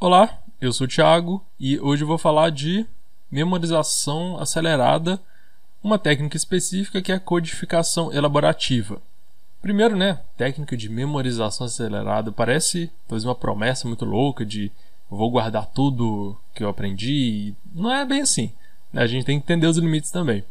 Olá, 0.00 0.38
eu 0.60 0.72
sou 0.72 0.84
o 0.84 0.88
Thiago 0.88 1.44
e 1.58 1.76
hoje 1.80 2.04
eu 2.04 2.06
vou 2.06 2.18
falar 2.18 2.50
de 2.50 2.86
memorização 3.28 4.38
acelerada, 4.38 5.20
uma 5.82 5.98
técnica 5.98 6.36
específica 6.36 7.02
que 7.02 7.10
é 7.10 7.16
a 7.16 7.20
codificação 7.20 8.12
elaborativa. 8.12 9.02
Primeiro, 9.60 9.96
né, 9.96 10.20
técnica 10.36 10.76
de 10.76 10.88
memorização 10.88 11.66
acelerada 11.66 12.30
parece 12.30 12.92
talvez 13.08 13.24
uma 13.24 13.34
promessa 13.34 13.88
muito 13.88 14.04
louca 14.04 14.46
de 14.46 14.70
vou 15.10 15.28
guardar 15.32 15.66
tudo 15.66 16.38
que 16.54 16.62
eu 16.62 16.68
aprendi. 16.68 17.52
Não 17.74 17.92
é 17.92 18.04
bem 18.04 18.20
assim. 18.20 18.52
Né? 18.92 19.02
A 19.02 19.06
gente 19.08 19.24
tem 19.24 19.40
que 19.40 19.46
entender 19.46 19.66
os 19.66 19.78
limites 19.78 20.12
também. 20.12 20.44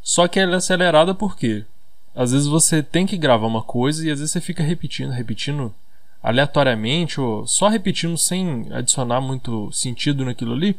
Só 0.00 0.26
que 0.26 0.40
ela 0.40 0.54
é 0.54 0.56
acelerada 0.56 1.14
porque 1.14 1.66
às 2.14 2.32
vezes 2.32 2.46
você 2.48 2.82
tem 2.82 3.04
que 3.04 3.18
gravar 3.18 3.46
uma 3.46 3.62
coisa 3.62 4.06
e 4.06 4.10
às 4.10 4.20
vezes 4.20 4.32
você 4.32 4.40
fica 4.40 4.62
repetindo, 4.62 5.10
repetindo 5.10 5.74
aleatoriamente 6.22 7.20
ou 7.20 7.46
só 7.46 7.68
repetindo 7.68 8.16
sem 8.16 8.68
adicionar 8.72 9.20
muito 9.20 9.72
sentido 9.72 10.24
naquilo 10.24 10.52
ali. 10.52 10.78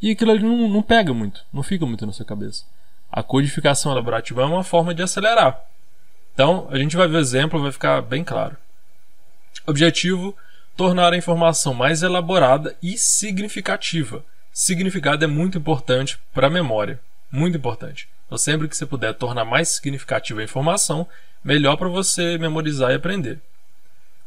E 0.00 0.12
aquilo 0.12 0.30
ali 0.30 0.42
não, 0.42 0.68
não 0.68 0.82
pega 0.82 1.12
muito, 1.12 1.44
não 1.52 1.62
fica 1.62 1.84
muito 1.84 2.06
na 2.06 2.12
sua 2.12 2.24
cabeça. 2.24 2.64
A 3.10 3.22
codificação 3.22 3.90
elaborativa 3.90 4.42
é 4.42 4.44
uma 4.44 4.62
forma 4.62 4.94
de 4.94 5.02
acelerar. 5.02 5.60
Então, 6.34 6.68
a 6.70 6.78
gente 6.78 6.96
vai 6.96 7.08
ver 7.08 7.16
o 7.16 7.20
exemplo, 7.20 7.60
vai 7.60 7.72
ficar 7.72 8.00
bem 8.00 8.22
claro. 8.22 8.56
Objetivo: 9.66 10.36
tornar 10.76 11.12
a 11.12 11.16
informação 11.16 11.74
mais 11.74 12.02
elaborada 12.02 12.76
e 12.80 12.96
significativa. 12.96 14.24
Significado 14.52 15.24
é 15.24 15.26
muito 15.26 15.58
importante 15.58 16.18
para 16.32 16.46
a 16.46 16.50
memória, 16.50 17.00
muito 17.30 17.56
importante. 17.56 18.08
Então, 18.26 18.38
sempre 18.38 18.68
que 18.68 18.76
você 18.76 18.86
puder 18.86 19.14
tornar 19.14 19.44
mais 19.44 19.68
significativa 19.70 20.40
a 20.40 20.44
informação, 20.44 21.08
melhor 21.42 21.76
para 21.76 21.88
você 21.88 22.38
memorizar 22.38 22.92
e 22.92 22.94
aprender. 22.94 23.40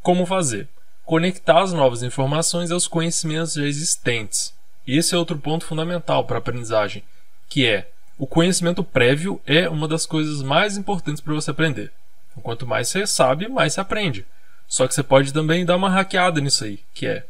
Como 0.01 0.25
fazer? 0.25 0.67
Conectar 1.05 1.61
as 1.61 1.73
novas 1.73 2.01
informações 2.01 2.71
aos 2.71 2.87
conhecimentos 2.87 3.53
já 3.53 3.65
existentes. 3.65 4.51
Esse 4.87 5.13
é 5.13 5.17
outro 5.17 5.37
ponto 5.37 5.63
fundamental 5.63 6.25
para 6.25 6.37
a 6.37 6.39
aprendizagem, 6.39 7.03
que 7.47 7.67
é 7.67 7.88
o 8.17 8.25
conhecimento 8.25 8.83
prévio 8.83 9.39
é 9.45 9.69
uma 9.69 9.88
das 9.88 10.08
coisas 10.08 10.41
mais 10.41 10.75
importantes 10.75 11.21
para 11.21 11.35
você 11.35 11.52
aprender. 11.52 11.91
Então, 12.31 12.41
quanto 12.41 12.66
mais 12.66 12.88
você 12.88 13.05
sabe, 13.05 13.47
mais 13.47 13.73
você 13.73 13.81
aprende. 13.81 14.25
Só 14.67 14.88
que 14.88 14.95
você 14.95 15.03
pode 15.03 15.31
também 15.31 15.66
dar 15.66 15.75
uma 15.75 15.89
hackeada 15.89 16.41
nisso 16.41 16.63
aí, 16.63 16.80
que 16.93 17.05
é 17.05 17.25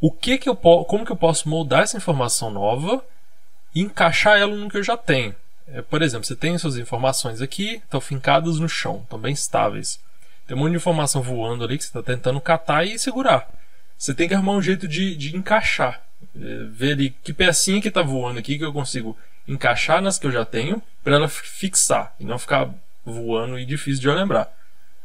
o 0.00 0.10
que 0.10 0.38
que 0.38 0.48
eu 0.48 0.56
como 0.56 1.04
que 1.04 1.12
eu 1.12 1.16
posso 1.16 1.48
moldar 1.48 1.82
essa 1.82 1.96
informação 1.96 2.50
nova 2.50 3.04
e 3.72 3.80
encaixar 3.80 4.38
ela 4.38 4.56
no 4.56 4.68
que 4.68 4.78
eu 4.78 4.82
já 4.82 4.96
tenho. 4.96 5.36
É, 5.68 5.82
por 5.82 6.02
exemplo, 6.02 6.26
você 6.26 6.34
tem 6.34 6.58
suas 6.58 6.76
informações 6.76 7.40
aqui, 7.40 7.76
estão 7.76 8.00
fincadas 8.00 8.58
no 8.58 8.68
chão, 8.68 9.02
estão 9.04 9.18
bem 9.20 9.32
estáveis. 9.32 10.00
Tem 10.46 10.56
um 10.56 10.60
monte 10.60 10.70
de 10.70 10.76
informação 10.76 11.22
voando 11.22 11.64
ali 11.64 11.78
que 11.78 11.84
você 11.84 11.90
está 11.90 12.02
tentando 12.02 12.40
catar 12.40 12.84
e 12.84 12.98
segurar. 12.98 13.48
Você 13.96 14.14
tem 14.14 14.28
que 14.28 14.34
arrumar 14.34 14.52
um 14.52 14.62
jeito 14.62 14.88
de, 14.88 15.16
de 15.16 15.36
encaixar. 15.36 16.02
É, 16.34 16.64
ver 16.70 16.92
ali 16.92 17.10
que 17.22 17.32
pecinha 17.32 17.80
que 17.80 17.88
está 17.88 18.02
voando 18.02 18.38
aqui 18.38 18.58
que 18.58 18.64
eu 18.64 18.72
consigo 18.72 19.16
encaixar 19.46 20.00
nas 20.00 20.18
que 20.18 20.26
eu 20.26 20.32
já 20.32 20.44
tenho 20.44 20.80
para 21.02 21.16
ela 21.16 21.28
fixar 21.28 22.14
e 22.18 22.24
não 22.24 22.38
ficar 22.38 22.70
voando 23.04 23.58
e 23.58 23.64
difícil 23.64 24.00
de 24.00 24.08
eu 24.08 24.14
lembrar. 24.14 24.52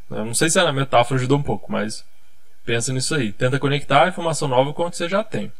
Eu 0.10 0.26
não 0.26 0.34
sei 0.34 0.50
se 0.50 0.60
a 0.60 0.72
metáfora 0.72 1.20
ajudou 1.20 1.38
um 1.38 1.44
pouco, 1.44 1.72
mas 1.72 2.04
pensa 2.66 2.94
nisso 2.94 3.16
aí. 3.16 3.32
Tenta 3.32 3.60
conectar 3.60 4.06
a 4.06 4.10
informação 4.10 4.48
nova 4.48 4.74
com 4.74 4.86
o 4.86 4.92
que 4.92 4.98
você 4.98 5.10
já 5.10 5.24
tem. 5.24 5.52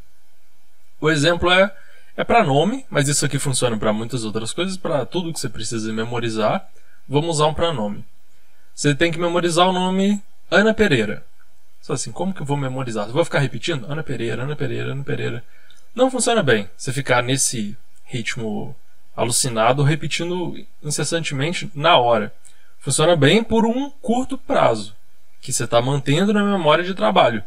O 1.02 1.10
exemplo 1.10 1.52
é 1.52 1.72
é 2.18 2.24
para 2.24 2.44
nome, 2.44 2.84
mas 2.90 3.08
isso 3.08 3.24
aqui 3.24 3.38
funciona 3.38 3.78
para 3.78 3.94
muitas 3.94 4.26
outras 4.26 4.52
coisas, 4.52 4.76
para 4.76 5.06
tudo 5.06 5.32
que 5.32 5.40
você 5.40 5.48
precisa 5.48 5.94
memorizar. 5.94 6.68
Vamos 7.08 7.36
usar 7.36 7.46
um 7.46 7.54
pronome. 7.54 8.04
Você 8.78 8.94
tem 8.94 9.12
que 9.12 9.18
memorizar 9.18 9.68
o 9.68 9.74
nome 9.74 10.22
Ana 10.52 10.72
Pereira. 10.72 11.26
Só 11.82 11.94
assim, 11.94 12.12
como 12.12 12.32
que 12.32 12.44
eu 12.44 12.46
vou 12.46 12.56
memorizar? 12.56 13.08
Eu 13.08 13.14
vou 13.14 13.26
ficar 13.26 13.40
repetindo? 13.40 13.92
Ana 13.92 14.04
Pereira, 14.04 14.44
Ana 14.44 14.56
Pereira, 14.56 14.92
Ana 14.92 15.04
Pereira. 15.04 15.44
Não 15.96 16.12
funciona 16.12 16.44
bem. 16.44 16.70
Você 16.78 16.94
ficar 16.94 17.24
nesse 17.24 17.76
ritmo 18.06 18.76
alucinado, 19.16 19.82
repetindo 19.82 20.64
incessantemente 20.84 21.72
na 21.74 21.98
hora. 21.98 22.32
Funciona 22.78 23.16
bem 23.16 23.44
por 23.44 23.66
um 23.66 23.90
curto 23.90 24.38
prazo, 24.38 24.96
que 25.42 25.52
você 25.52 25.64
está 25.64 25.82
mantendo 25.82 26.32
na 26.32 26.44
memória 26.44 26.84
de 26.84 26.94
trabalho. 26.94 27.44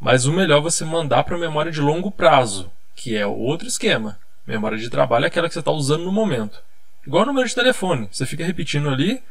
Mas 0.00 0.26
o 0.26 0.32
melhor 0.32 0.58
é 0.58 0.62
você 0.62 0.84
mandar 0.84 1.22
para 1.22 1.36
a 1.36 1.40
memória 1.40 1.70
de 1.70 1.80
longo 1.80 2.10
prazo, 2.10 2.68
que 2.96 3.16
é 3.16 3.24
outro 3.24 3.68
esquema. 3.68 4.18
Memória 4.44 4.76
de 4.76 4.90
trabalho 4.90 5.24
é 5.24 5.28
aquela 5.28 5.46
que 5.46 5.54
você 5.54 5.60
está 5.60 5.70
usando 5.70 6.02
no 6.02 6.10
momento. 6.10 6.60
Igual 7.06 7.22
o 7.22 7.26
número 7.26 7.46
de 7.46 7.54
telefone. 7.54 8.08
Você 8.10 8.26
fica 8.26 8.44
repetindo 8.44 8.88
ali, 8.88 9.22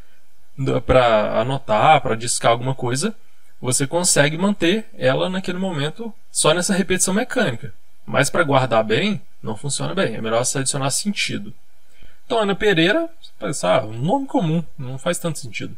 para 0.85 1.39
anotar, 1.39 2.01
para 2.01 2.15
discar 2.15 2.51
alguma 2.51 2.75
coisa, 2.75 3.15
você 3.61 3.87
consegue 3.87 4.37
manter 4.37 4.85
ela 4.97 5.29
naquele 5.29 5.57
momento 5.57 6.13
só 6.31 6.53
nessa 6.53 6.73
repetição 6.73 7.13
mecânica. 7.13 7.73
Mas 8.05 8.29
para 8.29 8.43
guardar 8.43 8.83
bem, 8.83 9.21
não 9.41 9.55
funciona 9.55 9.95
bem. 9.95 10.15
É 10.15 10.21
melhor 10.21 10.43
você 10.43 10.59
adicionar 10.59 10.89
sentido. 10.89 11.53
Então, 12.25 12.39
Ana 12.39 12.55
Pereira, 12.55 13.09
pensar, 13.39 13.81
ah, 13.81 13.85
um 13.85 13.93
nome 13.93 14.27
comum, 14.27 14.63
não 14.77 14.97
faz 14.97 15.17
tanto 15.17 15.39
sentido. 15.39 15.75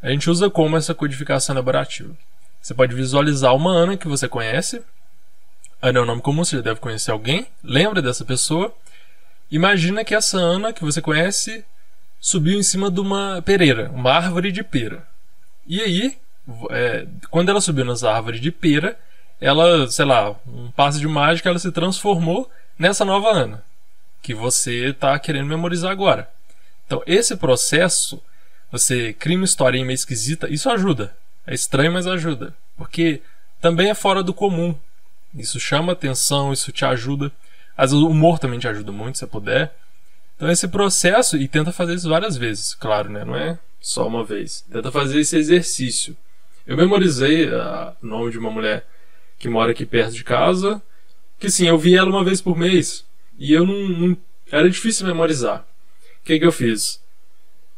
A 0.00 0.10
gente 0.10 0.30
usa 0.30 0.48
como 0.48 0.76
essa 0.76 0.94
codificação 0.94 1.54
elaborativa. 1.54 2.14
Você 2.60 2.74
pode 2.74 2.94
visualizar 2.94 3.54
uma 3.54 3.72
Ana 3.72 3.96
que 3.96 4.08
você 4.08 4.28
conhece. 4.28 4.82
Ana 5.80 5.98
é 5.98 6.02
um 6.02 6.06
nome 6.06 6.22
comum, 6.22 6.44
você 6.44 6.56
já 6.56 6.62
deve 6.62 6.80
conhecer 6.80 7.10
alguém. 7.10 7.46
Lembra 7.62 8.02
dessa 8.02 8.24
pessoa. 8.24 8.74
Imagina 9.50 10.04
que 10.04 10.14
essa 10.14 10.36
Ana 10.38 10.72
que 10.72 10.84
você 10.84 11.00
conhece 11.00 11.64
subiu 12.20 12.58
em 12.58 12.62
cima 12.62 12.90
de 12.90 13.00
uma 13.00 13.42
pereira, 13.42 13.90
uma 13.90 14.12
árvore 14.12 14.50
de 14.52 14.62
pera. 14.62 15.06
E 15.66 15.80
aí, 15.80 16.18
é, 16.70 17.06
quando 17.30 17.50
ela 17.50 17.60
subiu 17.60 17.84
nessa 17.84 18.10
árvore 18.10 18.40
de 18.40 18.50
pera, 18.50 18.98
ela, 19.40 19.88
sei 19.90 20.04
lá, 20.04 20.34
um 20.46 20.70
passe 20.70 20.98
de 20.98 21.06
mágica, 21.06 21.48
ela 21.48 21.58
se 21.58 21.70
transformou 21.70 22.50
nessa 22.78 23.04
nova 23.04 23.30
Ana, 23.30 23.64
que 24.22 24.34
você 24.34 24.90
está 24.90 25.18
querendo 25.18 25.46
memorizar 25.46 25.90
agora. 25.90 26.28
Então, 26.86 27.02
esse 27.06 27.36
processo, 27.36 28.20
você 28.72 29.12
cria 29.12 29.36
uma 29.36 29.44
historinha 29.44 29.84
meio 29.84 29.94
esquisita, 29.94 30.48
isso 30.48 30.70
ajuda. 30.70 31.14
É 31.46 31.54
estranho, 31.54 31.92
mas 31.92 32.06
ajuda. 32.06 32.54
Porque 32.76 33.20
também 33.60 33.90
é 33.90 33.94
fora 33.94 34.22
do 34.22 34.34
comum. 34.34 34.74
Isso 35.34 35.60
chama 35.60 35.92
atenção, 35.92 36.52
isso 36.52 36.72
te 36.72 36.84
ajuda. 36.84 37.30
Às 37.76 37.90
vezes 37.92 38.04
o 38.04 38.08
humor 38.10 38.38
também 38.38 38.58
te 38.58 38.66
ajuda 38.66 38.90
muito, 38.90 39.18
se 39.18 39.26
puder. 39.26 39.74
Então 40.38 40.48
esse 40.48 40.68
processo, 40.68 41.36
e 41.36 41.48
tenta 41.48 41.72
fazer 41.72 41.94
isso 41.94 42.08
várias 42.08 42.36
vezes, 42.36 42.72
claro, 42.72 43.10
né? 43.10 43.24
Não 43.24 43.34
é 43.34 43.58
só 43.80 44.06
uma 44.06 44.24
vez. 44.24 44.64
Tenta 44.70 44.92
fazer 44.92 45.18
esse 45.18 45.36
exercício. 45.36 46.16
Eu 46.64 46.76
memorizei 46.76 47.52
ah, 47.52 47.92
o 48.00 48.06
nome 48.06 48.30
de 48.30 48.38
uma 48.38 48.48
mulher 48.48 48.86
que 49.36 49.48
mora 49.48 49.72
aqui 49.72 49.84
perto 49.84 50.12
de 50.12 50.22
casa, 50.22 50.80
que 51.40 51.50
sim, 51.50 51.66
eu 51.66 51.76
vi 51.76 51.96
ela 51.96 52.08
uma 52.08 52.22
vez 52.22 52.40
por 52.40 52.56
mês. 52.56 53.04
E 53.36 53.52
eu 53.52 53.66
não. 53.66 53.88
não 53.88 54.16
era 54.50 54.70
difícil 54.70 55.06
memorizar. 55.08 55.66
O 56.22 56.24
que, 56.24 56.38
que 56.38 56.46
eu 56.46 56.52
fiz? 56.52 57.02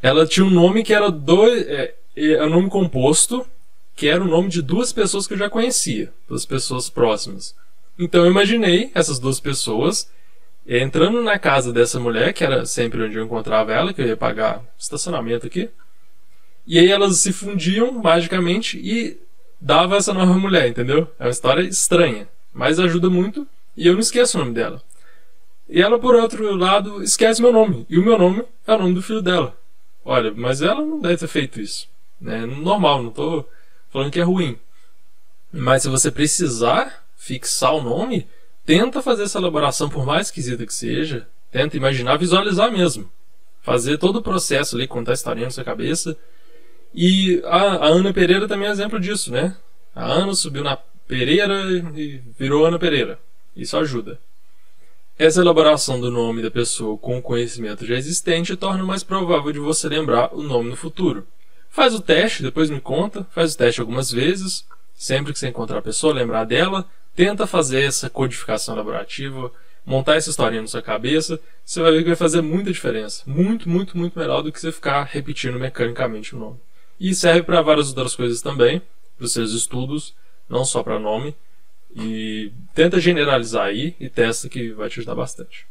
Ela 0.03 0.27
tinha 0.27 0.44
um 0.44 0.50
nome 0.50 0.84
que 0.84 0.92
era 0.92 1.10
dois. 1.10 1.66
É, 1.66 1.94
é 2.15 2.44
um 2.44 2.50
nome 2.50 2.69
composto, 2.69 3.47
que 3.97 4.06
era 4.06 4.22
o 4.22 4.28
nome 4.28 4.50
de 4.50 4.60
duas 4.60 4.92
pessoas 4.92 5.27
que 5.27 5.32
eu 5.32 5.38
já 5.38 5.48
conhecia, 5.48 6.12
duas 6.28 6.44
pessoas 6.44 6.91
próximas. 6.91 7.54
Então 7.98 8.25
eu 8.25 8.31
imaginei 8.31 8.91
essas 8.94 9.19
duas 9.19 9.41
pessoas 9.41 10.10
entrando 10.78 11.20
na 11.22 11.38
casa 11.38 11.72
dessa 11.72 11.98
mulher, 11.98 12.32
que 12.32 12.44
era 12.44 12.64
sempre 12.64 13.03
onde 13.03 13.16
eu 13.16 13.25
encontrava 13.25 13.72
ela, 13.72 13.92
que 13.92 14.00
eu 14.00 14.06
ia 14.06 14.16
pagar 14.16 14.62
estacionamento 14.78 15.47
aqui. 15.47 15.69
E 16.66 16.78
aí 16.78 16.88
elas 16.88 17.16
se 17.16 17.32
fundiam 17.32 17.91
magicamente 17.92 18.78
e 18.78 19.19
dava 19.60 19.97
essa 19.97 20.14
nova 20.14 20.32
mulher, 20.34 20.69
entendeu? 20.69 21.10
É 21.19 21.25
uma 21.25 21.30
história 21.30 21.62
estranha, 21.62 22.28
mas 22.54 22.78
ajuda 22.78 23.10
muito 23.10 23.47
e 23.76 23.86
eu 23.86 23.94
não 23.94 24.00
esqueço 24.00 24.38
o 24.38 24.41
nome 24.41 24.54
dela. 24.54 24.80
E 25.69 25.82
ela, 25.82 25.98
por 25.98 26.14
outro 26.14 26.54
lado, 26.54 27.03
esquece 27.03 27.41
meu 27.41 27.53
nome. 27.53 27.86
E 27.88 27.98
o 27.98 28.04
meu 28.04 28.19
nome 28.19 28.44
é 28.66 28.75
o 28.75 28.78
nome 28.78 28.94
do 28.94 29.03
filho 29.03 29.22
dela. 29.22 29.56
Olha, 30.04 30.32
mas 30.34 30.62
ela 30.62 30.84
não 30.84 31.00
deve 31.00 31.16
ter 31.16 31.28
feito 31.28 31.60
isso. 31.60 31.88
Né? 32.20 32.44
Normal, 32.44 33.03
não 33.03 33.10
estou 33.10 33.48
falando 33.88 34.10
que 34.10 34.20
é 34.20 34.25
ruim. 34.25 34.59
Mas 35.53 35.82
se 35.82 35.88
você 35.88 36.10
precisar 36.10 37.04
fixar 37.16 37.75
o 37.75 37.82
nome, 37.82 38.26
tenta 38.70 39.02
fazer 39.02 39.24
essa 39.24 39.38
elaboração, 39.38 39.88
por 39.88 40.06
mais 40.06 40.28
esquisita 40.28 40.64
que 40.64 40.72
seja, 40.72 41.26
tenta 41.50 41.76
imaginar, 41.76 42.16
visualizar 42.16 42.70
mesmo. 42.70 43.10
Fazer 43.62 43.98
todo 43.98 44.20
o 44.20 44.22
processo 44.22 44.76
ali, 44.76 44.86
contar 44.86 45.10
a 45.10 45.14
historinha 45.14 45.46
na 45.46 45.50
sua 45.50 45.64
cabeça. 45.64 46.16
E 46.94 47.42
a, 47.46 47.58
a, 47.58 47.86
Ana 47.88 48.12
Pereira 48.12 48.46
também 48.46 48.68
é 48.68 48.70
exemplo 48.70 49.00
disso, 49.00 49.32
né? 49.32 49.56
A 49.92 50.04
Ana 50.04 50.34
subiu 50.34 50.62
na 50.62 50.76
Pereira 51.08 51.64
e 51.96 52.22
virou 52.38 52.64
Ana 52.64 52.78
Pereira. 52.78 53.18
Isso 53.56 53.76
ajuda. 53.76 54.20
Essa 55.18 55.40
elaboração 55.40 56.00
do 56.00 56.08
nome 56.08 56.40
da 56.40 56.50
pessoa 56.50 56.96
com 56.96 57.18
o 57.18 57.22
conhecimento 57.22 57.84
já 57.84 57.96
existente 57.96 58.56
torna 58.56 58.84
mais 58.84 59.02
provável 59.02 59.52
de 59.52 59.58
você 59.58 59.88
lembrar 59.88 60.32
o 60.32 60.44
nome 60.44 60.70
no 60.70 60.76
futuro. 60.76 61.26
Faz 61.68 61.92
o 61.92 62.00
teste, 62.00 62.44
depois 62.44 62.70
me 62.70 62.80
conta, 62.80 63.26
faz 63.32 63.52
o 63.52 63.58
teste 63.58 63.80
algumas 63.80 64.12
vezes. 64.12 64.64
Sempre 64.94 65.32
que 65.32 65.40
você 65.40 65.48
encontrar 65.48 65.78
a 65.78 65.82
pessoa, 65.82 66.14
lembrar 66.14 66.44
dela, 66.44 66.86
Tenta 67.15 67.47
fazer 67.47 67.83
essa 67.83 68.09
codificação 68.09 68.74
laborativa, 68.74 69.53
montar 69.84 70.16
essa 70.16 70.30
historinha 70.30 70.62
na 70.62 70.68
sua 70.68 70.83
cabeça, 70.83 71.41
você 71.65 71.80
vai 71.80 71.92
ver 71.92 71.98
que 71.98 72.09
vai 72.09 72.16
fazer 72.16 72.41
muita 72.41 72.72
diferença. 72.72 73.22
Muito, 73.27 73.68
muito, 73.68 73.97
muito 73.97 74.18
melhor 74.18 74.42
do 74.42 74.53
que 74.53 74.60
você 74.60 74.72
ficar 74.72 75.04
repetindo 75.04 75.59
mecanicamente 75.59 76.34
o 76.34 76.39
nome. 76.39 76.59
E 76.98 77.15
serve 77.15 77.42
para 77.42 77.62
várias 77.62 77.89
outras 77.89 78.15
coisas 78.15 78.42
também, 78.42 78.83
para 79.16 79.24
os 79.24 79.33
seus 79.33 79.53
estudos, 79.53 80.15
não 80.48 80.65
só 80.65 80.83
para 80.83 80.98
nome. 80.98 81.34
E 81.95 82.53
tenta 82.74 83.01
generalizar 83.01 83.66
aí 83.66 83.97
e 83.98 84.09
testa 84.09 84.48
que 84.48 84.71
vai 84.72 84.89
te 84.89 85.01
ajudar 85.01 85.15
bastante. 85.15 85.66